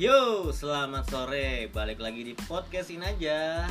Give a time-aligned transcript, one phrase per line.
[0.00, 1.68] Yo, selamat sore.
[1.76, 3.68] Balik lagi di podcast ini aja.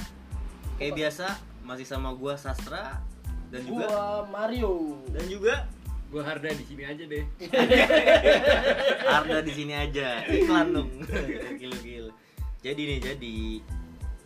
[0.77, 1.33] Kayak biasa,
[1.65, 3.01] masih sama gua Sastra
[3.49, 5.01] dan juga Gua Mario.
[5.09, 5.65] dan juga
[6.13, 7.25] Gua Harda di sini aja deh.
[9.17, 10.21] Arda di sini aja.
[10.29, 11.01] Iklan dong.
[11.65, 12.13] gil gil.
[12.61, 13.35] Jadi nih, jadi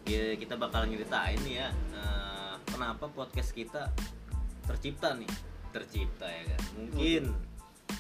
[0.04, 3.88] ya, kita bakal nyeritain nih ya eh, kenapa podcast kita
[4.68, 5.32] tercipta nih.
[5.72, 6.62] Tercipta ya kan.
[6.84, 7.53] Mungkin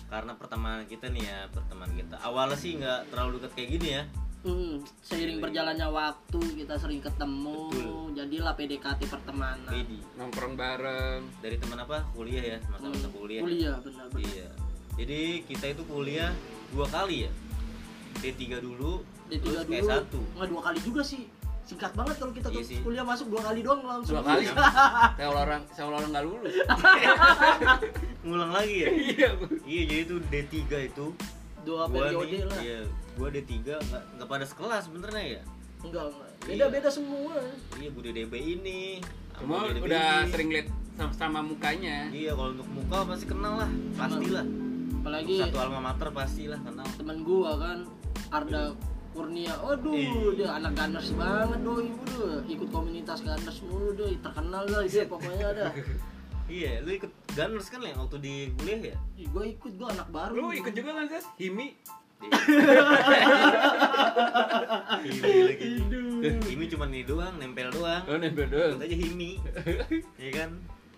[0.08, 2.16] karena pertemanan kita nih ya, pertemanan kita.
[2.22, 4.04] Awalnya sih nggak terlalu dekat kayak gini ya.
[4.44, 8.12] Hmm, seiring berjalannya waktu kita sering ketemu, Betul.
[8.12, 9.72] jadilah PDKT pertemanan.
[9.72, 10.04] Pedi.
[10.20, 11.22] Nongkrong bareng.
[11.40, 12.04] Dari teman apa?
[12.12, 13.42] Kuliah ya, masa-masa Hmm, kuliah.
[13.42, 14.28] Kuliah benar benar.
[14.28, 14.50] Iya.
[15.00, 16.36] Jadi kita itu kuliah
[16.76, 17.32] dua kali ya.
[18.20, 19.80] D3 dulu, D3 terus dulu.
[19.80, 20.14] S1.
[20.38, 21.24] Nggak dua kali juga sih.
[21.64, 24.20] Singkat banget kalau kita Iya kuliah masuk dua kali doang langsung.
[24.20, 24.44] Dua kali.
[25.18, 26.56] Saya orang saya orang nggak lulus.
[28.28, 28.90] Ngulang lagi ya?
[28.92, 29.30] Iya.
[29.64, 30.56] iya, jadi itu D3
[30.92, 31.06] itu
[31.64, 32.60] dua gua periode nih, lah.
[32.60, 32.80] Iya,
[33.16, 35.42] gua D3 nggak nggak pada sekelas sebenarnya ya.
[35.84, 36.30] Enggak, enggak.
[36.44, 36.48] Iya.
[36.52, 37.36] Beda-beda semua.
[37.80, 38.82] Iya, gua DB ini.
[39.40, 40.32] Cuma sama DB udah ini.
[40.36, 40.68] sering lihat
[41.00, 41.98] sama, sama mukanya.
[42.12, 44.46] Iya, kalau untuk muka pasti kenal lah, pastilah.
[45.04, 46.88] Apalagi Satu alma mater pastilah kenal.
[47.00, 47.78] teman gua kan
[48.32, 48.76] Arda
[49.14, 49.54] Kurnia.
[49.56, 50.34] Aduh, Iya.
[50.34, 55.48] dia anak Gunners banget doi, udah ikut komunitas Gunners mulu doi, terkenal lah dia pokoknya
[55.50, 55.68] ada.
[56.44, 58.98] Iya, lu ikut Gunners kan yang waktu di kuliah ya?
[59.16, 60.36] Ih, gua ikut gua anak baru.
[60.36, 61.24] Lu ikut juga kan, Sas?
[61.40, 61.72] Himi.
[65.00, 65.70] Himi lagi.
[66.44, 68.04] Himi cuma ini doang, nempel doang.
[68.06, 68.76] Oh, nempel doang.
[68.78, 69.40] aja Himi.
[70.22, 70.50] Iya kan?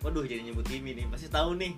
[0.01, 1.05] Waduh, jadi nyebut Himi nih.
[1.07, 1.73] Pasti tahu nih.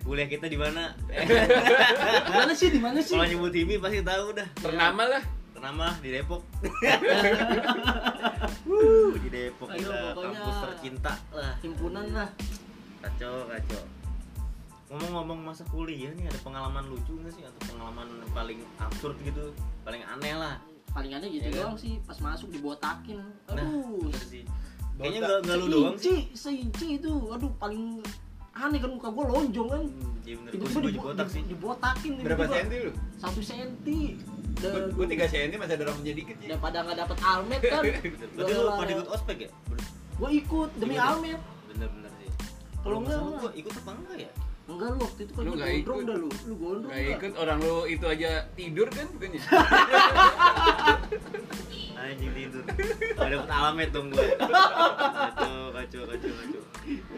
[0.00, 0.92] Kuliah kita di mana?
[1.08, 2.68] Di mana sih?
[2.68, 3.16] Di mana sih?
[3.16, 4.48] Kalau nyebut Himi pasti tahu dah.
[4.56, 5.24] Ternama lah.
[5.54, 6.42] Ternama di Depok.
[8.64, 10.12] Wuh, di Depok gila.
[10.12, 11.52] pokoknya- Kampus tercinta lah.
[11.60, 12.28] Himpunan lah.
[13.00, 13.82] Kacau, kacau.
[14.86, 19.50] Ngomong-ngomong masa kuliah nih ada pengalaman lucu nggak sih atau pengalaman yang paling absurd gitu,
[19.82, 20.56] paling aneh lah.
[20.90, 21.60] Paling aneh gitu Iya kan?
[21.64, 23.18] doang sih pas masuk dibotakin.
[23.48, 24.08] Nah, Aduh.
[24.12, 24.44] sih.
[24.94, 26.28] Kayaknya nggak nggak lu doang sih.
[26.30, 26.36] Seinci,
[26.70, 27.12] seinci itu.
[27.28, 27.98] Aduh, paling
[28.54, 29.82] aneh kan muka gua lonjong kan.
[30.22, 31.42] Iya bener, gue Tiba-tiba juga dibo- botak sih.
[31.42, 32.92] di- dibotakin Berapa senti lu?
[33.18, 33.98] Satu senti.
[34.90, 36.46] Gua 3 senti masih ada rambutnya dikit sih.
[36.46, 37.82] daripada nggak dapet almet kan.
[38.34, 39.50] Berarti lu pada ikut ospek ya?
[40.14, 41.02] Gue ikut demi ya?
[41.08, 41.40] almet.
[41.66, 42.28] Bener-bener sih.
[42.30, 42.46] Kalau
[42.82, 44.30] Kalau nggak enggak, gua ikut apa enggak ya?
[44.64, 46.04] Enggak lu waktu itu kan Lu gondrong ikut.
[46.04, 46.28] dah lu.
[46.42, 46.88] Lu gondrong.
[46.88, 47.12] Gak dah.
[47.14, 49.40] ikut orang lu itu aja tidur kan bukannya?
[51.94, 52.62] Anjing tidur.
[53.14, 54.26] Gak dapet alamet dong gue.
[54.36, 56.62] Kacau, kacau, kacau, kacau.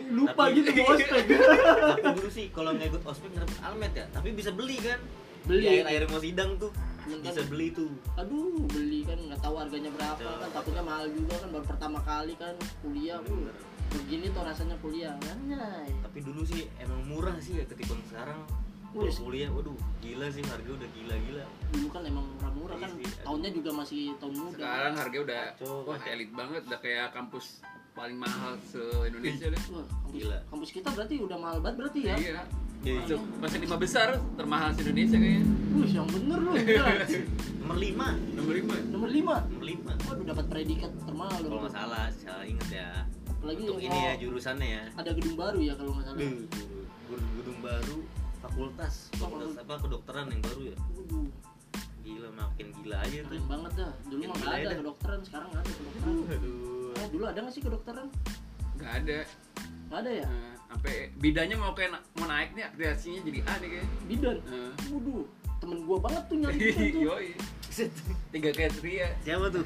[0.08, 1.22] Lupa Tapi- gitu mau ospek.
[1.90, 4.04] Tapi dulu sih kalau nggak ikut ospek nggak dapet alamet ya.
[4.10, 4.98] Tapi bisa beli kan?
[5.44, 5.62] Beli.
[5.62, 6.70] Di akhir-akhir mau sidang tuh
[7.06, 7.30] Bener kan?
[7.30, 7.90] bisa beli tuh.
[8.18, 10.36] Aduh, beli kan nggak tahu harganya berapa Betul.
[10.42, 13.18] kan takutnya mahal juga kan baru pertama kali kan kuliah.
[13.30, 13.48] Uh,
[13.94, 15.14] begini tuh rasanya kuliah.
[15.30, 15.88] Anjay.
[16.02, 18.42] Tapi dulu sih emang murah sih ya ketika sekarang.
[18.96, 21.44] Kalau kuliah, waduh, gila sih harga udah gila-gila.
[21.68, 22.90] Dulu kan emang murah-murah kan.
[22.96, 23.22] Iya sih.
[23.28, 24.56] Tahunnya juga masih tahun muda.
[24.56, 26.12] Sekarang harga udah Kacau, wah kacau.
[26.16, 27.60] elit banget, udah kayak kampus
[27.92, 29.62] paling mahal se-Indonesia deh.
[29.68, 30.38] Wah, kampus, Gila.
[30.48, 32.16] kampus kita berarti udah mahal banget berarti ya?
[32.16, 32.40] Iya.
[32.86, 33.02] Iya.
[33.02, 34.08] Masuk masih lima besar
[34.38, 35.44] termahal se Indonesia kayaknya.
[35.74, 36.50] Wih, yang bener lu.
[36.54, 36.92] gila.
[37.66, 38.78] Nomor 5 Nomor lima.
[38.94, 39.42] Nomor 5.
[39.50, 41.48] Nomor 5 Waduh, dapat predikat termahal lu.
[41.50, 42.88] Kalau nggak salah, salah inget ya.
[43.26, 44.82] Apalagi Untuk ini ya jurusannya ya.
[44.94, 46.18] Ada gedung baru ya kalau nggak salah.
[46.22, 46.38] Duh,
[47.10, 47.96] gedung, gedung baru
[48.36, 51.26] fakultas fakultas apa kedokteran yang baru ya Waduh,
[52.06, 53.92] gila makin gila aja tuh keren banget dah.
[54.06, 54.78] Dulu mah nggak ya ada dah.
[54.78, 56.14] kedokteran, sekarang ada kedokteran.
[56.30, 58.06] aduh Eh, dulu ada nggak sih kedokteran?
[58.76, 59.18] Gak ada.
[59.88, 60.26] Nggak ada ya?
[60.28, 63.96] Nah, sampai bidanya mau kayak na- mau naik nih akreditasinya jadi A deh kayaknya.
[64.06, 64.36] Bidan.
[64.44, 64.72] Nah.
[64.86, 65.24] Waduh,
[65.56, 67.00] temen gua banget tuh nyari bidan tuh.
[67.08, 67.28] Yoi.
[68.30, 69.08] Tiga kriteria.
[69.20, 69.64] siapa tuh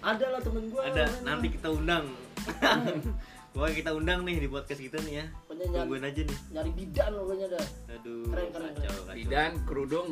[0.00, 0.82] Ada lah temen gua.
[0.84, 1.24] ada namanya.
[1.26, 2.04] nanti kita undang
[3.52, 7.46] Pokoknya kita undang nih di podcast kita nih ya tungguin aja nih nyari bidan pokoknya
[7.50, 7.66] dah.
[7.90, 9.12] aduh Keren, keren, keren.
[9.12, 10.08] Bidan, kerudung,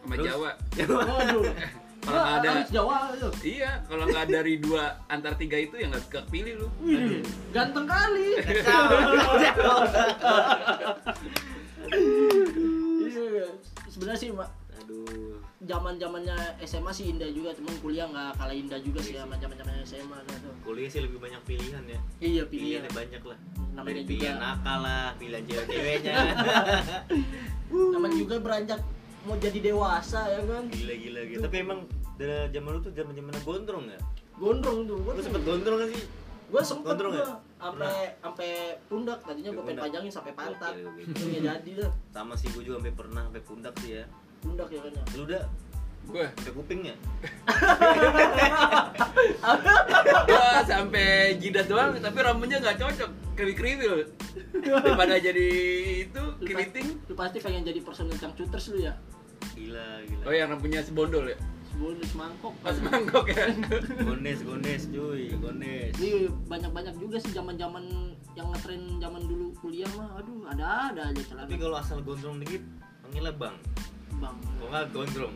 [0.00, 0.26] sama Terus?
[0.26, 0.50] Jawa.
[0.82, 1.44] Waduh.
[2.04, 3.28] Kalau nggak ada- Jawa itu.
[3.54, 6.68] Iya, kalau nggak dari dua antar tiga itu ya nggak kepilih lu.
[7.50, 8.28] Ganteng kali.
[13.04, 13.46] Iya,
[13.86, 18.78] sebenarnya sih mak aduh zaman zamannya SMA sih indah juga, cuman kuliah nggak kalah indah
[18.78, 20.54] juga sih Iya sama zaman zamannya SMA tuh.
[20.62, 22.84] kuliah sih lebih banyak pilihan ya Iya pilihan.
[22.84, 23.38] pilihannya banyak lah
[23.70, 24.10] Namanya dari juga.
[24.10, 26.14] pilihan nakal lah pilihan cewek-ceweknya
[27.70, 28.80] Namanya juga beranjak
[29.24, 30.64] mau jadi dewasa ya kan.
[30.68, 31.80] gila gila gitu tapi emang
[32.14, 34.00] dari zaman lu tuh zaman zaman gondrong ya
[34.34, 34.98] Gondrong tuh.
[35.00, 36.04] Gua lu sempet gondrong kan sih
[36.44, 37.26] Gua sempet Gondrong gua ya?
[37.56, 38.48] sampai sampai
[38.84, 39.84] pundak tadinya gua pengen Pundak.
[39.88, 40.72] pajangin sampai pantat.
[41.00, 41.90] Itu jadi dah.
[42.12, 44.04] sama sih gue juga sampai pernah sampai pundak sih ya
[44.38, 45.02] Pundak ya kan ya.
[45.16, 45.42] lu udah
[46.04, 46.94] Gua, sampai kupingnya
[50.24, 54.06] gua sampai jidat doang, tapi rambutnya nggak cocok, kriwil-kriwil.
[54.62, 55.48] Daripada jadi
[56.06, 56.86] itu Lu keriting.
[57.10, 58.94] Lu pasti pengen jadi personil cangcuters lu ya.
[59.54, 61.38] gila gila Oh yang rambutnya sebondol ya?
[61.74, 63.50] bonus mangkok Pas mangkok ya.
[64.06, 65.92] Gondes, gondes cuy, gondes.
[65.98, 70.22] Ini banyak-banyak juga sih zaman-zaman yang ngetren zaman dulu kuliah mah.
[70.22, 71.46] Aduh, ada ada aja celana.
[71.46, 72.62] Tapi kalau asal gondrong dikit,
[73.02, 73.56] panggilnya bang.
[74.22, 74.36] Bang.
[74.62, 75.34] Kok nggak gondrong?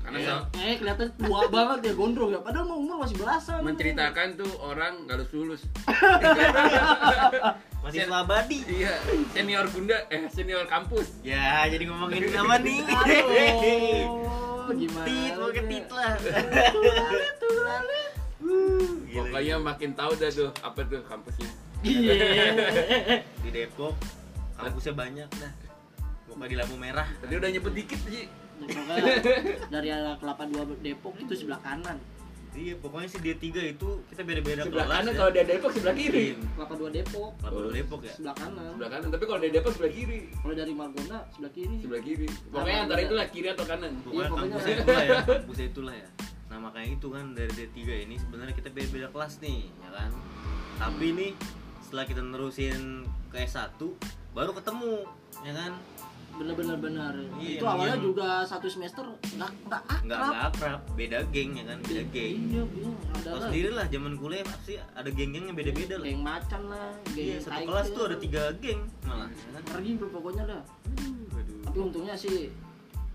[0.00, 0.28] Karena Iya.
[0.30, 2.40] so- Eh, kelihatan tua banget ya gondrong ya.
[2.40, 3.60] Padahal mah umur masih belasan.
[3.60, 5.62] menceritakan tuh orang nggak lulus lulus.
[7.80, 8.60] Masih selabadi.
[8.66, 8.92] Iya,
[9.30, 11.16] senior bunda, eh senior kampus.
[11.22, 12.84] Ya, jadi ngomongin nama nih.
[12.84, 15.06] Aduh, gimana?
[15.08, 16.12] Tit, mau ke tit lah.
[19.02, 19.20] Gila.
[19.22, 21.48] Pokoknya makin tahu dah tuh apa tuh kampusnya.
[21.80, 22.12] Iya.
[23.40, 23.96] di Depok
[24.54, 25.52] kampusnya banyak dah.
[26.26, 27.08] Pokoknya di lampu merah.
[27.18, 28.28] Tadi udah nyebut dikit sih.
[28.62, 29.14] Pokoknya
[29.68, 31.96] dari arah Kelapa 2 Depok itu sebelah kanan.
[32.50, 35.16] Iya, pokoknya sih D3 itu kita beda-beda Sebelah kelas kanan ya.
[35.16, 36.26] kalau dari Depok sebelah kiri.
[36.50, 38.12] Kelapa 2 Depok Kelapa dua Depok ya.
[38.12, 38.70] sebelah kanan.
[38.74, 40.20] Sebelah kanan, tapi kalau dari Depok sebelah kiri.
[40.34, 41.76] Kalau dari Margonda sebelah kiri.
[41.78, 42.26] Sebelah kiri.
[42.50, 43.92] Pokoknya antara itulah kiri atau kanan.
[44.02, 44.50] Pokoknya Iya, pokoknya.
[44.50, 46.08] kampusnya itulah ya, kampusnya itulah ya.
[46.50, 50.10] Nah makanya itu kan dari D3 ini sebenarnya kita beda-beda kelas nih, ya kan.
[50.76, 51.30] Tapi nih
[51.80, 52.82] setelah kita nerusin
[53.30, 53.78] ke S1
[54.30, 55.06] baru ketemu,
[55.40, 55.72] ya kan.
[56.40, 57.14] Bener-bener bener.
[57.36, 58.06] Iya, itu awalnya iya.
[58.08, 59.04] juga satu semester
[59.36, 60.08] nggak nggak akrab.
[60.08, 62.36] Nggak akrab, beda geng ya kan, beda geng.
[62.48, 63.40] Iya, iya, ada lah.
[63.44, 66.06] sendiri lah zaman kuliah pasti ada geng-geng yang beda-beda lah.
[66.08, 68.20] Geng macan lah, geng Iya, satu kelas tuh ada lah.
[68.24, 69.62] tiga geng malah, ya kan.
[69.68, 70.62] Pergi pokoknya dah.
[71.36, 71.60] Waduh.
[71.68, 72.48] Tapi untungnya sih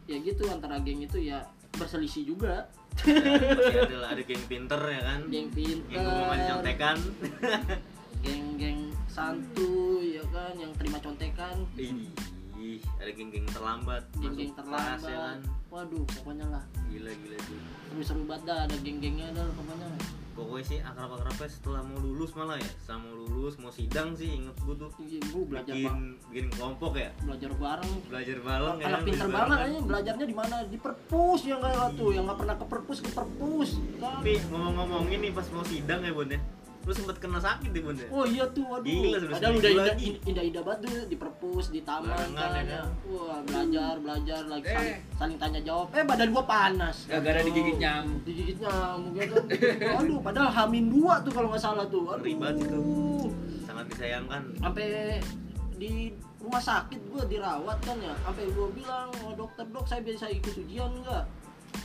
[0.06, 1.42] ya gitu antara geng itu ya
[1.74, 2.69] berselisih juga.
[3.01, 5.19] Masih ada lah, ada geng pinter ya kan.
[5.33, 5.89] Geng pinter.
[5.89, 6.98] Yang gue masih contekan.
[8.22, 8.80] Geng-geng
[9.10, 11.56] santuy ya kan yang terima contekan.
[12.98, 14.04] Ada geng-geng terlambat.
[14.18, 15.00] Geng-geng masuk kelas, ya kan.
[15.04, 15.38] terlambat.
[15.72, 16.63] Waduh, pokoknya lah.
[16.88, 17.60] Gila gila tuh.
[17.92, 19.88] Seru-seru banget dah ada geng-gengnya dah pokoknya.
[20.36, 22.72] Pokoknya sih akrab-akrabnya setelah mau lulus malah ya.
[22.83, 24.92] Setelah mau lulus, mau sidang sih inget gue tuh.
[25.00, 25.95] Iya, gua belajar bikin,
[26.27, 27.10] bikin kelompok ya.
[27.24, 27.94] belajar bareng.
[28.12, 29.72] Belajar bareng ya Anak kan, pinter banget bareng.
[29.72, 30.56] aja belajarnya di mana?
[30.68, 33.69] Di perpus yang kayak tuh, yang nggak pernah ke perpus ke perpus.
[33.95, 34.19] Kan?
[34.19, 36.39] Tapi ngomong-ngomongin nih pas mau sidang ya bun ya.
[36.86, 38.06] Lu sempet kena sakit deh bun ya.
[38.14, 38.86] Oh iya tuh, waduh.
[38.86, 42.52] Gila, Padahal seminggu udah indah, indah, indah banget tuh di perpus, di taman Barengan, kan.
[42.54, 42.86] ya kan?
[43.10, 44.74] Wah, belajar, belajar lagi Eh.
[44.78, 45.88] saling, saling tanya jawab.
[45.92, 46.98] Eh, badan gua panas.
[47.06, 47.50] Gara-gara Aduh.
[47.50, 48.20] digigit nyamuk.
[48.22, 49.44] Digigit nyamuk ya kan.
[49.98, 52.06] Waduh, padahal hamin dua tuh kalau nggak salah tuh.
[52.08, 52.38] Aduh.
[52.38, 52.82] Banget itu.
[53.66, 54.42] Sangat disayangkan.
[54.56, 54.86] Sampai
[55.76, 58.14] di rumah sakit gua dirawat kan ya.
[58.22, 61.26] Sampai gua bilang, oh, dokter dok saya bisa ikut ujian nggak?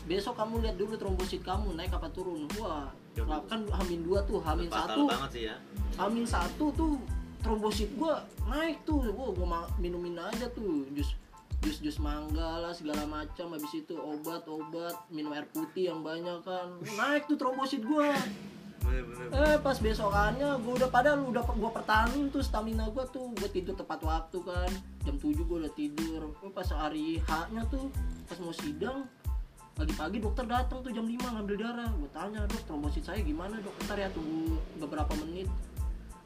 [0.04, 2.44] Besok kamu lihat dulu trombosit kamu naik apa turun.
[2.54, 3.42] Wah, Waduh.
[3.50, 5.06] kan hamin dua tuh, hamin satu.
[5.10, 5.56] banget sih ya.
[5.98, 6.94] Amin satu tuh
[7.42, 9.02] trombosit gua naik tuh.
[9.10, 10.86] Gua gua ma- minumin aja tuh.
[10.94, 11.16] Jus
[11.60, 13.52] jus jus mangga lah segala macam.
[13.52, 16.78] Habis itu obat obat minum air putih yang banyak kan.
[16.96, 18.14] Naik tuh trombosit gua.
[19.30, 23.34] Eh pas besokannya gua udah padahal udah gua pertahanin tuh stamina gua tuh.
[23.36, 24.70] Gua tidur tepat waktu kan.
[25.04, 26.32] Jam 7 gua udah tidur.
[26.40, 27.92] Eh, pas hari H nya tuh
[28.24, 29.04] pas mau sidang
[29.80, 31.88] pagi-pagi dokter datang tuh jam 5 ngambil darah.
[31.96, 33.72] Gue tanya dok trombosit saya gimana dok?
[33.88, 35.48] Ntar ya tunggu beberapa menit.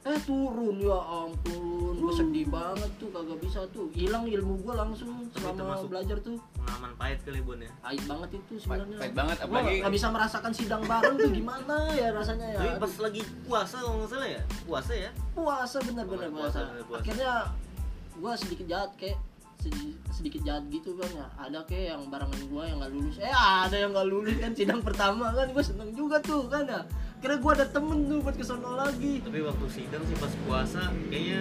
[0.04, 3.88] Eh turun ya ampun gue sedih banget tuh kagak bisa tuh.
[3.94, 6.36] Hilang ilmu gue langsung selama belajar tuh.
[6.58, 7.70] Pengalaman pahit kali bun ya.
[7.78, 8.98] pahit banget itu sebenarnya.
[9.00, 12.58] pahit banget apalagi nggak bisa merasakan sidang bareng tuh gimana ya rasanya ya?
[12.58, 15.10] Tapi Aduh, pas lagi puasa kalau nggak salah ya, puasa ya.
[15.32, 17.00] puasa bener-bener puasa, puasa, puasa.
[17.00, 17.32] akhirnya
[18.14, 19.18] gue sedikit jahat kayak
[19.64, 23.32] sedi- sedikit jahat gitu kan ya ada kayak yang barengan gue yang nggak lulus eh
[23.32, 26.80] ada yang nggak lulus kan sidang pertama kan gue seneng juga tuh kan ya
[27.18, 31.40] kira gue ada temen tuh buat kesono lagi Tapi waktu sidang sih pas puasa kayaknya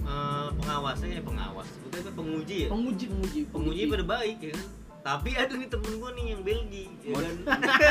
[0.00, 1.66] eh, pengawasnya ya pengawas.
[1.68, 2.68] Sebetulnya apa penguji ya.
[2.68, 4.66] penguji penguji Penguji pada baik ya kan.
[5.00, 7.34] Tapi ada nih temen gue nih yang Belgi, ya Mau- kan.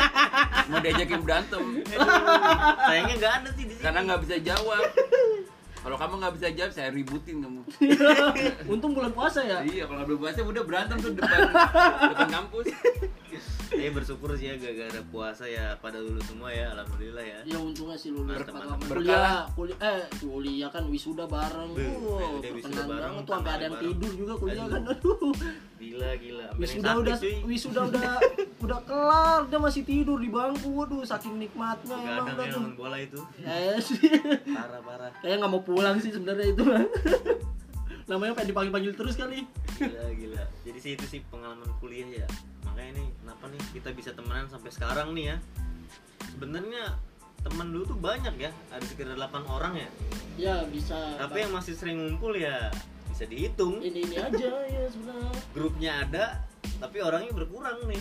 [0.70, 2.06] mau diajakin berantem Aduh,
[2.80, 3.82] sayangnya nggak ada sih di sini.
[3.82, 4.82] karena nggak bisa jawab.
[5.80, 7.64] Kalau kamu nggak bisa jawab, saya ributin kamu.
[8.72, 11.38] untung bulan puasa ya Iya, kalau belum puasa udah berantem tuh depan
[12.12, 12.66] depan kampus.
[13.70, 17.38] Saya bersyukur sih ya gara-gara puasa ya pada lulus semua ya, alhamdulillah ya.
[17.46, 18.52] ya untungnya sih lulus waktu.
[18.52, 18.90] Berkah.
[18.90, 23.52] kuliah kuliah eh kuliah kan wisuda bareng Be, wow udah wisuda bareng, banget tuh sampai
[23.54, 24.74] ada yang tidur juga kuliah Aduh.
[24.74, 25.32] kan aduh
[25.90, 26.46] Gila gila.
[26.54, 28.14] Wisuda udah wisuda udah
[28.64, 32.96] udah kelar dia masih tidur di bangku waduh saking nikmatnya emang udah ya tuh bola
[33.02, 33.20] itu.
[33.82, 33.98] sih
[34.56, 35.10] Parah parah.
[35.18, 36.62] kayak nggak mau pulang sih sebenarnya itu
[38.10, 39.42] namanya pengen dipanggil panggil terus kali
[39.80, 40.44] Gila gila.
[40.62, 42.28] Jadi sih itu sih pengalaman kuliah ya.
[42.68, 45.36] Makanya nih kenapa nih kita bisa temenan sampai sekarang nih ya.
[46.36, 46.94] Sebenarnya
[47.42, 48.52] teman dulu tuh banyak ya.
[48.70, 49.88] Ada sekitar 8 orang ya.
[50.36, 52.68] ya bisa Tapi yang masih sering ngumpul ya
[53.20, 53.74] bisa dihitung.
[53.80, 56.24] ini ini aja ya sebenarnya Grupnya ada,
[56.80, 58.00] tapi orangnya berkurang nih.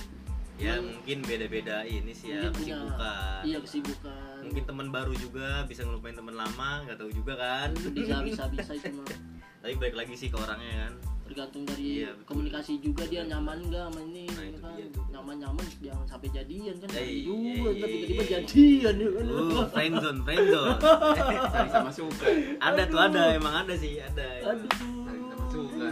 [0.55, 0.91] Ya Hmm.
[0.91, 3.41] mungkin beda-beda ini sih ya Mungkin punya- kesibukan.
[3.43, 7.69] iya kesibukan Mungkin teman baru juga bisa ngelupain teman lama, nggak tahu juga kan.
[7.89, 9.07] bisa bisa bisa itu mah
[9.61, 10.93] tapi balik lagi sih ke orangnya kan
[11.25, 14.87] tergantung dari Iya, komunikasi juga dia nyaman nggak sama ini Nah, ya itu kan dia
[14.89, 15.03] tuh.
[15.09, 18.31] nyaman nyaman jangan sampai jadian kan Eh, Jangan iya, juga iya, ntar tiba-tiba iya.
[18.33, 20.79] jadian ya kan Uh, friendzone, friendzone.
[21.71, 22.25] Sama suka.
[22.59, 24.27] ada tuh ada, emang ada sih, ada.
[24.43, 25.07] aduh
[25.49, 25.87] Sama suka.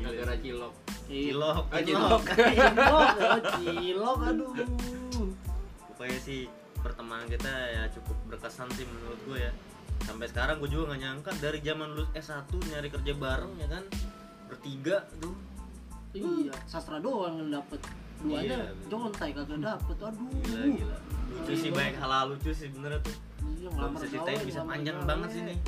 [0.00, 0.74] Gara-gara cilok.
[1.04, 2.22] Cilok, Ah, cilok.
[2.24, 3.06] cilok
[3.60, 4.52] cilok aduh
[5.86, 6.40] Pokoknya sih
[6.76, 9.52] pertemanan kita ya cukup berkesan sih menurut gue ya.
[10.02, 13.84] Sampai sekarang gue juga gak nyangka dari zaman lulus S1 nyari kerja bareng ya kan.
[14.46, 15.34] Bertiga tuh.
[16.14, 17.82] iya sastra doang yang dapet
[18.22, 20.96] duanya Iya, jontai kagak dapet aduh Gila, gila.
[21.34, 23.16] Lucu sih banyak hal lucu sih bener tuh.
[23.58, 25.58] Iya, bisa ceritain bisa panjang banget sih nih.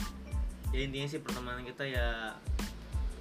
[0.70, 2.30] Ya intinya sih pertemanan kita ya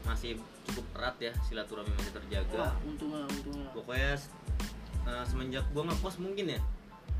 [0.06, 0.38] masih
[0.70, 2.58] cukup erat ya silaturahmi masih terjaga.
[2.62, 4.14] wah untungnya untungnya Pokoknya
[5.06, 6.62] eh, semenjak gua ngekos mungkin ya.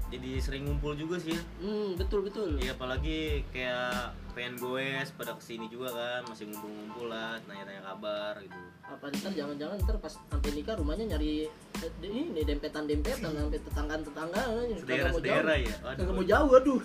[0.06, 1.42] Jadi sering ngumpul juga sih ya.
[1.66, 7.10] hmm betul betul Iya apalagi kayak pengen goes pada ke sini juga kan masih ngumpul-ngumpul
[7.10, 8.54] lah nanya-tanya kabar gitu.
[8.86, 11.50] apa ntar jangan-jangan ntar pas sampai nikah rumahnya nyari
[11.82, 14.42] eh, ini dempetan-dempetan sampai tetangga-tetangga
[14.78, 15.74] Sedera-sedera ya.
[15.82, 16.80] Kagak mau jauh aduh.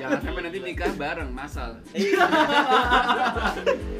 [0.00, 1.70] Jangan sampai nanti nikah bareng, masal.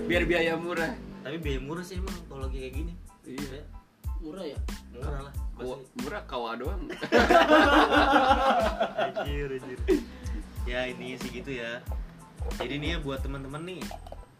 [0.08, 0.96] Biar biaya murah.
[1.24, 2.92] Tapi biaya murah sih emang kalau lagi kayak gini.
[3.24, 3.64] Iya.
[4.20, 4.58] Murah ya?
[4.90, 5.34] Murah lah.
[5.54, 6.82] Kawa- murah kawa doang.
[9.00, 9.78] Anjir, anjir.
[10.64, 11.80] Ya intinya sih gitu ya.
[12.56, 13.80] Jadi nih ya buat teman-teman nih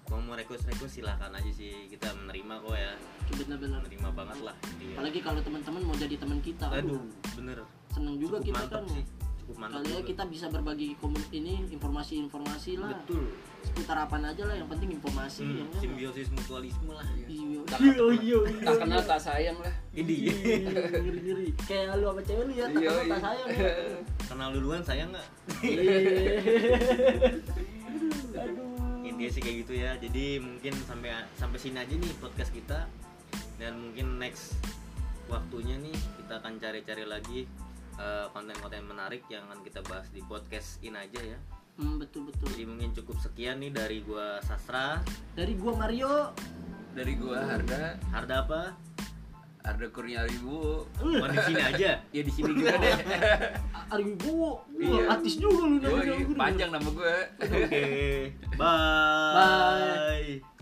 [0.05, 2.93] kalau mau request request silakan aja sih kita menerima kok ya
[3.33, 3.81] Bener-bener.
[3.81, 4.57] menerima banget lah.
[4.93, 6.69] Apalagi kalau teman-teman mau jadi teman kita.
[6.69, 7.00] aduh
[7.35, 8.85] bener Seneng juga cukup kita kan.
[8.87, 9.05] sih
[9.45, 10.97] cukup mantap Kali ya kita bisa berbagi
[11.31, 12.97] ini informasi-informasi lah.
[12.97, 13.29] betul
[13.61, 15.81] Seputar apaan aja lah yang penting informasi hmm, ya kan?
[15.81, 17.61] simbiosis mutualisme lah Iya.
[17.67, 18.39] Tak- Iya iya.
[18.61, 19.75] Tak kenal tak sayang lah.
[19.93, 20.17] ini
[20.95, 21.49] Ngiri-ngiri.
[21.63, 23.17] Kayak lu sama cewek lu ya, tak Iya, kenal tak iya.
[23.21, 23.49] sayang.
[23.51, 23.73] ya.
[24.25, 25.29] kenal duluan sayang nggak
[25.61, 25.97] Iya.
[28.35, 29.05] Aduh.
[29.05, 32.89] intinya sih kayak gitu ya jadi mungkin sampai sampai sini aja nih podcast kita
[33.57, 34.59] dan mungkin next
[35.27, 37.41] waktunya nih kita akan cari-cari lagi
[37.97, 41.39] eh, konten-konten menarik yang akan kita bahas di podcast ini aja ya
[41.75, 42.55] Hmm, betul betul.
[42.55, 45.03] jadi mungkin cukup sekian nih dari gua Sastra
[45.35, 46.31] Dari gua Mario.
[46.95, 48.63] Dari gua Harda, Harda apa
[49.59, 50.87] Harda Kurniawi Bu.
[50.87, 52.95] oh, di sini aja Ya di sini juga deh.
[53.91, 54.63] Ari gua.
[54.79, 55.03] Iya.
[55.19, 56.15] Artis juga lu namanya.
[56.39, 57.17] Panjang nama gua.
[57.43, 57.83] oke
[58.61, 60.54] bye Bye.